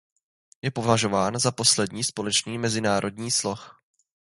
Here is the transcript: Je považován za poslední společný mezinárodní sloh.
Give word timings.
Je 0.61 0.71
považován 0.71 1.39
za 1.39 1.51
poslední 1.51 2.03
společný 2.03 2.57
mezinárodní 2.57 3.31
sloh. 3.31 3.83